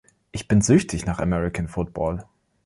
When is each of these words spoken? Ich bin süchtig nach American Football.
Ich 0.31 0.47
bin 0.47 0.61
süchtig 0.63 1.05
nach 1.05 1.19
American 1.19 1.67
Football. 1.67 2.25